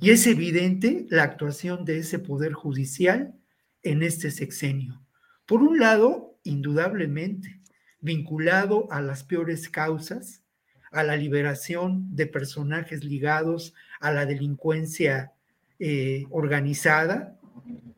Y 0.00 0.10
es 0.10 0.26
evidente 0.26 1.06
la 1.10 1.24
actuación 1.24 1.84
de 1.84 1.98
ese 1.98 2.18
poder 2.18 2.52
judicial 2.52 3.34
en 3.82 4.02
este 4.02 4.30
sexenio. 4.30 5.02
Por 5.46 5.62
un 5.62 5.78
lado, 5.78 6.38
indudablemente, 6.42 7.60
vinculado 8.00 8.90
a 8.90 9.02
las 9.02 9.24
peores 9.24 9.68
causas, 9.68 10.42
a 10.90 11.02
la 11.04 11.16
liberación 11.16 12.14
de 12.16 12.26
personajes 12.26 13.04
ligados 13.04 13.74
a 14.00 14.10
la 14.12 14.26
delincuencia 14.26 15.32
eh, 15.78 16.24
organizada, 16.30 17.38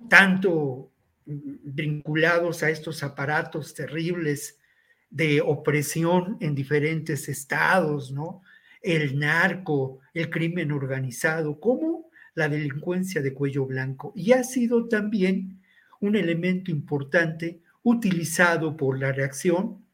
tanto 0.09 0.92
vinculados 1.27 2.63
a 2.63 2.71
estos 2.71 3.03
aparatos 3.03 3.75
terribles 3.75 4.59
de 5.11 5.41
opresión 5.41 6.37
en 6.41 6.55
diferentes 6.55 7.29
estados, 7.29 8.13
¿no? 8.13 8.43
El 8.81 9.19
narco, 9.19 10.01
el 10.15 10.31
crimen 10.31 10.73
organizado, 10.73 11.61
como 11.61 12.11
la 12.35 12.49
delincuencia 12.49 13.21
de 13.21 13.35
cuello 13.35 13.67
blanco. 13.67 14.13
Y 14.17 14.33
ha 14.33 14.43
sido 14.43 14.89
también 14.89 15.61
un 16.01 16.17
elemento 16.17 16.71
importante 16.71 17.63
utilizado 17.83 18.77
por 18.77 18.99
la 18.99 19.13
reacción 19.13 19.85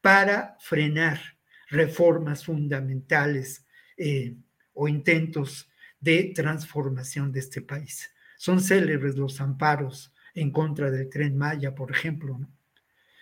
para 0.00 0.56
frenar 0.60 1.20
reformas 1.68 2.44
fundamentales 2.44 3.66
eh, 3.96 4.36
o 4.74 4.88
intentos 4.88 5.70
de 6.00 6.32
transformación 6.34 7.32
de 7.32 7.40
este 7.40 7.62
país. 7.62 8.10
Son 8.36 8.60
célebres 8.60 9.16
los 9.16 9.40
amparos 9.40 10.12
en 10.34 10.50
contra 10.50 10.90
del 10.90 11.08
tren 11.08 11.36
Maya, 11.36 11.74
por 11.74 11.90
ejemplo. 11.90 12.40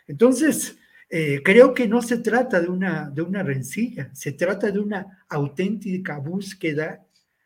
Entonces, 0.07 0.79
eh, 1.11 1.41
creo 1.43 1.75
que 1.75 1.89
no 1.89 2.03
se 2.03 2.19
trata 2.19 2.61
de 2.61 2.69
una, 2.69 3.11
de 3.11 3.23
una 3.23 3.43
rencilla, 3.43 4.11
se 4.15 4.33
trata 4.33 4.71
de 4.71 4.79
una 4.79 5.25
auténtica 5.29 6.19
búsqueda 6.19 7.05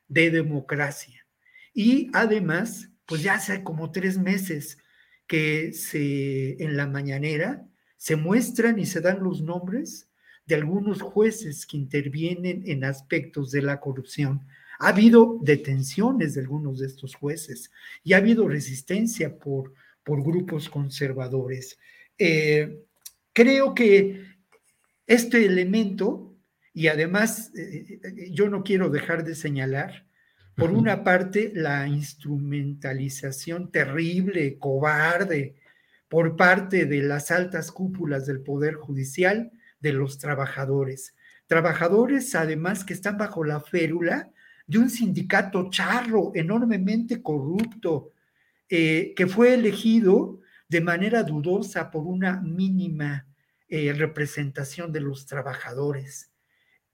de 0.08 0.30
democracia. 0.30 1.24
Y 1.72 2.10
además, 2.12 2.88
pues 3.06 3.22
ya 3.22 3.34
hace 3.34 3.62
como 3.62 3.90
tres 3.90 4.18
meses 4.18 4.78
que 5.26 5.72
en 6.58 6.76
la 6.76 6.86
mañanera 6.86 7.66
se 7.96 8.16
muestran 8.16 8.78
y 8.78 8.86
se 8.86 9.00
dan 9.00 9.22
los 9.22 9.42
nombres 9.42 10.08
de 10.44 10.56
algunos 10.56 11.00
jueces 11.00 11.66
que 11.66 11.76
intervienen 11.76 12.64
en 12.66 12.84
aspectos 12.84 13.50
de 13.50 13.62
la 13.62 13.80
corrupción. 13.80 14.46
Ha 14.82 14.88
habido 14.88 15.38
detenciones 15.40 16.34
de 16.34 16.40
algunos 16.40 16.80
de 16.80 16.88
estos 16.88 17.14
jueces 17.14 17.70
y 18.02 18.14
ha 18.14 18.16
habido 18.16 18.48
resistencia 18.48 19.38
por, 19.38 19.74
por 20.02 20.24
grupos 20.24 20.68
conservadores. 20.68 21.78
Eh, 22.18 22.82
creo 23.32 23.76
que 23.76 24.24
este 25.06 25.44
elemento, 25.44 26.34
y 26.74 26.88
además 26.88 27.52
eh, 27.56 28.00
yo 28.32 28.48
no 28.48 28.64
quiero 28.64 28.90
dejar 28.90 29.22
de 29.22 29.36
señalar, 29.36 30.04
por 30.56 30.72
una 30.72 31.04
parte, 31.04 31.52
la 31.54 31.86
instrumentalización 31.86 33.70
terrible, 33.70 34.58
cobarde, 34.58 35.54
por 36.08 36.34
parte 36.34 36.86
de 36.86 37.04
las 37.04 37.30
altas 37.30 37.70
cúpulas 37.70 38.26
del 38.26 38.40
Poder 38.40 38.74
Judicial 38.74 39.52
de 39.78 39.92
los 39.92 40.18
trabajadores. 40.18 41.14
Trabajadores, 41.46 42.34
además, 42.34 42.84
que 42.84 42.94
están 42.94 43.16
bajo 43.16 43.44
la 43.44 43.60
férula 43.60 44.32
de 44.72 44.78
un 44.78 44.88
sindicato 44.88 45.68
charro, 45.68 46.32
enormemente 46.34 47.22
corrupto, 47.22 48.14
eh, 48.70 49.12
que 49.14 49.26
fue 49.26 49.52
elegido 49.52 50.40
de 50.66 50.80
manera 50.80 51.22
dudosa 51.22 51.90
por 51.90 52.06
una 52.06 52.40
mínima 52.40 53.26
eh, 53.68 53.92
representación 53.92 54.90
de 54.90 55.00
los 55.00 55.26
trabajadores 55.26 56.30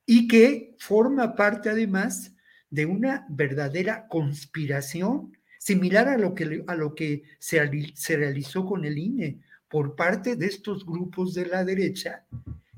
y 0.04 0.26
que 0.26 0.74
forma 0.80 1.36
parte 1.36 1.70
además 1.70 2.34
de 2.68 2.84
una 2.84 3.24
verdadera 3.30 4.08
conspiración 4.08 5.36
similar 5.60 6.08
a 6.08 6.18
lo 6.18 6.34
que, 6.34 6.64
a 6.66 6.74
lo 6.74 6.96
que 6.96 7.22
se, 7.38 7.60
se 7.94 8.16
realizó 8.16 8.66
con 8.66 8.84
el 8.84 8.98
INE 8.98 9.38
por 9.68 9.94
parte 9.94 10.34
de 10.34 10.46
estos 10.46 10.84
grupos 10.84 11.32
de 11.34 11.46
la 11.46 11.64
derecha 11.64 12.26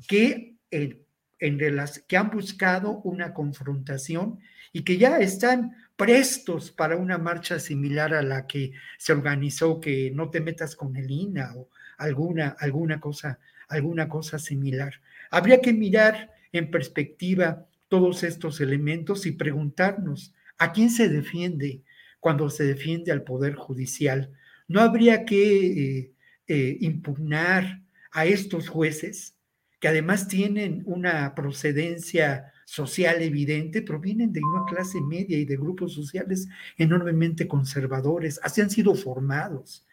que, 0.07 0.57
en, 0.71 1.07
que 2.07 2.17
han 2.19 2.31
buscado 2.31 2.99
una 2.99 3.33
confrontación 3.33 4.41
y 4.73 4.83
que 4.83 4.99
ya 4.99 5.19
están 5.19 5.77
prestos 5.97 6.71
para 6.71 6.97
una 6.97 7.19
marcha 7.19 7.59
similar 7.59 8.15
a 8.15 8.23
la 8.23 8.47
que 8.47 8.73
se 8.99 9.13
organizó, 9.13 9.81
que 9.81 10.11
no 10.15 10.31
te 10.31 10.41
metas 10.41 10.77
con 10.77 10.97
el 10.97 11.11
INA 11.11 11.53
o 11.57 11.69
alguna, 11.99 12.57
alguna, 12.59 13.01
cosa, 13.01 13.39
alguna 13.69 14.09
cosa 14.09 14.39
similar. 14.39 14.95
Habría 15.31 15.61
que 15.61 15.73
mirar 15.73 16.31
en 16.53 16.71
perspectiva 16.71 17.67
todos 17.89 18.23
estos 18.23 18.61
elementos 18.61 19.27
y 19.27 19.33
preguntarnos 19.33 20.35
a 20.59 20.73
quién 20.73 20.91
se 20.91 21.09
defiende 21.09 21.83
cuando 22.21 22.51
se 22.51 22.65
defiende 22.65 23.13
al 23.13 23.23
Poder 23.23 23.55
Judicial. 23.55 24.31
¿No 24.69 24.81
habría 24.81 25.25
que 25.25 25.67
eh, 25.67 26.13
eh, 26.47 26.79
impugnar 26.81 27.83
a 28.13 28.27
estos 28.27 28.69
jueces 28.69 29.35
que 29.81 29.89
además 29.89 30.29
tienen 30.29 30.83
una 30.85 31.35
procedencia 31.35 32.53
social 32.71 33.21
evidente, 33.21 33.83
provienen 33.83 34.33
de 34.33 34.41
una 34.45 34.65
clase 34.65 35.01
media 35.01 35.37
y 35.37 35.45
de 35.45 35.57
grupos 35.57 35.93
sociales 35.93 36.47
enormemente 36.79 37.49
conservadores, 37.49 38.39
así 38.45 38.61
han 38.61 38.71
sido 38.71 38.95
formados. 38.95 39.85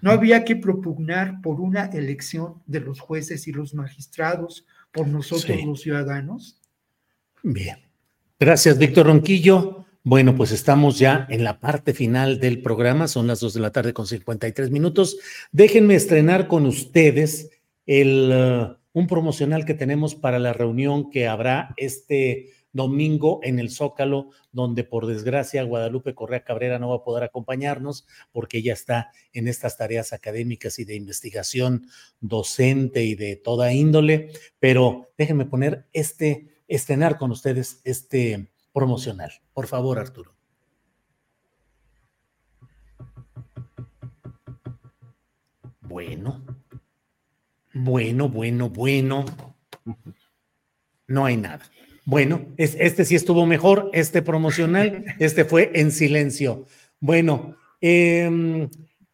No 0.00 0.10
había 0.10 0.44
que 0.44 0.56
propugnar 0.56 1.40
por 1.42 1.60
una 1.60 1.84
elección 1.84 2.60
de 2.66 2.80
los 2.80 2.98
jueces 2.98 3.46
y 3.46 3.52
los 3.52 3.72
magistrados, 3.74 4.66
por 4.90 5.06
nosotros 5.06 5.64
los 5.64 5.80
ciudadanos. 5.80 6.60
Bien. 7.44 7.76
Gracias, 8.38 8.78
Víctor 8.78 9.06
Ronquillo. 9.06 9.86
Bueno, 10.02 10.34
pues 10.34 10.50
estamos 10.50 10.98
ya 10.98 11.28
en 11.30 11.44
la 11.44 11.60
parte 11.60 11.94
final 11.94 12.40
del 12.40 12.62
programa, 12.62 13.06
son 13.06 13.28
las 13.28 13.38
dos 13.38 13.54
de 13.54 13.60
la 13.60 13.70
tarde 13.70 13.92
con 13.92 14.08
53 14.08 14.72
minutos. 14.72 15.18
Déjenme 15.52 15.94
estrenar 15.94 16.48
con 16.48 16.66
ustedes 16.66 17.50
el... 17.86 18.76
Un 18.92 19.06
promocional 19.06 19.64
que 19.64 19.74
tenemos 19.74 20.14
para 20.14 20.38
la 20.38 20.52
reunión 20.52 21.10
que 21.10 21.26
habrá 21.26 21.74
este 21.76 22.50
domingo 22.72 23.40
en 23.42 23.58
el 23.58 23.70
Zócalo, 23.70 24.30
donde 24.50 24.84
por 24.84 25.06
desgracia 25.06 25.62
Guadalupe 25.62 26.14
Correa 26.14 26.44
Cabrera 26.44 26.78
no 26.78 26.90
va 26.90 26.96
a 26.96 27.04
poder 27.04 27.22
acompañarnos 27.22 28.06
porque 28.32 28.58
ella 28.58 28.72
está 28.72 29.10
en 29.32 29.48
estas 29.48 29.76
tareas 29.76 30.12
académicas 30.12 30.78
y 30.78 30.84
de 30.84 30.94
investigación 30.94 31.86
docente 32.20 33.04
y 33.04 33.14
de 33.14 33.36
toda 33.36 33.72
índole, 33.72 34.30
pero 34.58 35.10
déjenme 35.18 35.44
poner 35.44 35.86
este, 35.92 36.62
estrenar 36.68 37.18
con 37.18 37.30
ustedes 37.30 37.80
este 37.84 38.50
promocional. 38.72 39.32
Por 39.52 39.66
favor, 39.66 39.98
Arturo. 39.98 40.34
Bueno, 45.80 46.42
bueno, 47.74 48.28
bueno, 48.28 48.68
bueno. 48.70 49.24
No 51.06 51.24
hay 51.24 51.36
nada. 51.36 51.60
Bueno, 52.04 52.40
es, 52.56 52.76
este 52.80 53.04
sí 53.04 53.14
estuvo 53.14 53.46
mejor, 53.46 53.90
este 53.92 54.22
promocional, 54.22 55.04
este 55.18 55.44
fue 55.44 55.70
en 55.74 55.90
silencio. 55.90 56.66
Bueno, 57.00 57.56
eh, 57.80 58.68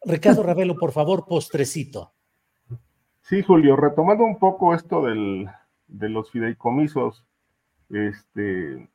Ricardo 0.04 0.42
Ravelo, 0.42 0.76
por 0.76 0.92
favor, 0.92 1.26
postrecito. 1.26 2.12
Sí, 3.22 3.42
Julio, 3.42 3.76
retomando 3.76 4.24
un 4.24 4.38
poco 4.38 4.74
esto 4.74 5.04
del, 5.04 5.48
de 5.86 6.08
los 6.08 6.30
fideicomisos, 6.30 7.26
este, 7.90 8.88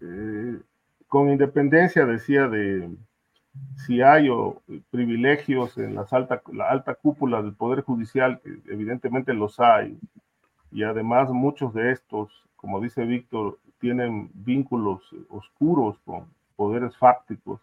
eh, 0.00 0.58
con 1.08 1.30
independencia, 1.30 2.06
decía, 2.06 2.46
de, 2.48 2.88
si 3.86 4.02
hay 4.02 4.28
eh, 4.28 4.80
privilegios 4.90 5.76
en 5.78 5.94
las 5.94 6.12
alta, 6.12 6.42
la 6.52 6.70
alta 6.70 6.94
cúpula 6.94 7.42
del 7.42 7.54
Poder 7.54 7.82
Judicial, 7.82 8.40
que 8.40 8.58
evidentemente 8.72 9.32
los 9.34 9.60
hay, 9.60 9.98
y 10.72 10.82
además 10.82 11.30
muchos 11.30 11.72
de 11.74 11.92
estos, 11.92 12.30
como 12.56 12.80
dice 12.80 13.04
Víctor, 13.04 13.58
tienen 13.78 14.30
vínculos 14.34 15.02
oscuros 15.28 15.98
con 16.04 16.26
poderes 16.56 16.96
fácticos. 16.96 17.60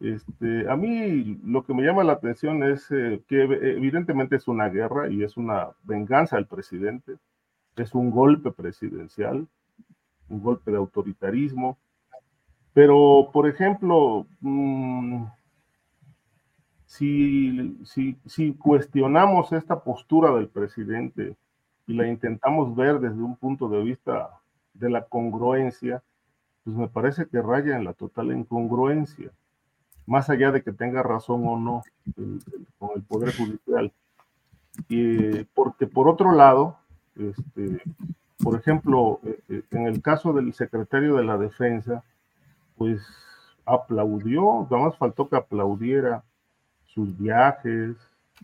Este, 0.00 0.68
a 0.68 0.76
mí 0.76 1.38
lo 1.44 1.64
que 1.64 1.74
me 1.74 1.82
llama 1.82 2.04
la 2.04 2.14
atención 2.14 2.62
es 2.62 2.90
eh, 2.90 3.22
que 3.28 3.42
evidentemente 3.42 4.36
es 4.36 4.48
una 4.48 4.68
guerra 4.68 5.08
y 5.08 5.22
es 5.22 5.36
una 5.36 5.70
venganza 5.84 6.36
del 6.36 6.46
presidente, 6.46 7.16
es 7.76 7.94
un 7.94 8.10
golpe 8.10 8.50
presidencial, 8.50 9.46
un 10.28 10.42
golpe 10.42 10.70
de 10.70 10.78
autoritarismo, 10.78 11.78
pero, 12.80 13.28
por 13.30 13.46
ejemplo, 13.46 14.26
mm, 14.40 15.24
si, 16.86 17.76
si, 18.24 18.54
cuestionamos 18.54 19.52
esta 19.52 19.80
postura 19.80 20.32
del 20.32 20.48
presidente 20.48 21.36
y 21.86 21.92
la 21.92 22.08
intentamos 22.08 22.74
ver 22.74 22.98
desde 22.98 23.20
un 23.20 23.36
punto 23.36 23.68
de 23.68 23.82
vista 23.82 24.30
de 24.72 24.88
la 24.88 25.04
congruencia, 25.04 26.02
pues 26.64 26.74
me 26.74 26.88
parece 26.88 27.26
que 27.26 27.42
raya 27.42 27.76
en 27.76 27.84
la 27.84 27.92
total 27.92 28.32
incongruencia, 28.32 29.30
más 30.06 30.30
allá 30.30 30.50
de 30.50 30.62
que 30.62 30.72
tenga 30.72 31.02
razón 31.02 31.46
o 31.46 31.58
no 31.58 31.82
con 32.78 32.92
el 32.96 33.02
Poder 33.02 33.36
Judicial. 33.36 33.92
Y, 34.88 35.44
porque 35.52 35.86
por 35.86 36.08
otro 36.08 36.32
lado, 36.32 36.78
este, 37.14 37.82
por 38.42 38.58
ejemplo, 38.58 39.20
eh, 39.26 39.38
eh, 39.50 39.62
en 39.70 39.86
el 39.86 40.00
caso 40.00 40.32
del 40.32 40.54
secretario 40.54 41.16
de 41.16 41.24
la 41.24 41.36
Defensa, 41.36 42.04
pues 42.80 43.02
aplaudió, 43.66 44.66
nada 44.70 44.84
más 44.84 44.96
faltó 44.96 45.28
que 45.28 45.36
aplaudiera 45.36 46.24
sus 46.86 47.14
viajes, 47.18 47.94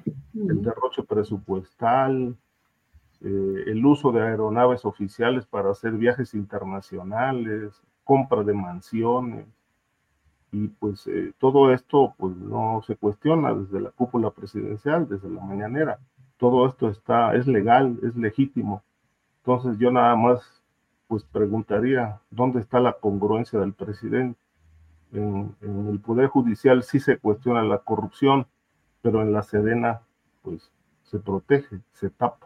el 0.05 0.63
derroche 0.63 1.03
presupuestal, 1.03 2.37
eh, 3.23 3.65
el 3.67 3.87
uso 3.87 4.13
de 4.13 4.21
aeronaves 4.21 4.85
oficiales 4.85 5.47
para 5.47 5.71
hacer 5.71 5.93
viajes 5.93 6.35
internacionales, 6.35 7.81
compra 8.05 8.43
de 8.43 8.53
mansiones, 8.53 9.47
y 10.53 10.69
pues 10.69 11.07
eh, 11.07 11.33
todo 11.39 11.73
esto 11.73 12.15
pues 12.19 12.37
no 12.37 12.83
se 12.87 12.95
cuestiona 12.95 13.55
desde 13.55 13.81
la 13.81 13.91
cúpula 13.91 14.29
presidencial, 14.33 15.09
desde 15.09 15.31
la 15.31 15.41
mañanera. 15.41 15.99
Todo 16.37 16.69
esto 16.69 16.91
está, 16.91 17.35
es 17.35 17.47
legal, 17.47 17.99
es 18.03 18.15
legítimo. 18.17 18.83
Entonces 19.39 19.79
yo 19.79 19.91
nada 19.91 20.15
más 20.15 20.56
pues 21.09 21.25
preguntaría, 21.25 22.21
¿dónde 22.31 22.61
está 22.61 22.81
la 22.81 22.95
congruencia 22.95 23.59
del 23.59 23.73
presidente? 23.73 24.39
En, 25.13 25.55
el 25.61 26.01
Poder 26.01 26.29
Judicial 26.29 26.83
sí 26.83 27.01
se 27.01 27.19
cuestiona 27.19 27.63
la 27.63 27.79
corrupción, 27.79 28.47
pero 29.03 29.23
en 29.23 29.33
la 29.33 29.43
Sedena 29.43 30.03
pues 30.43 30.73
se 31.05 31.19
protege, 31.19 31.81
se 31.93 32.11
tapa. 32.11 32.46